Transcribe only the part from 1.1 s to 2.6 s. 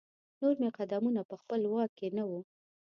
په خپل واک کې نه وو.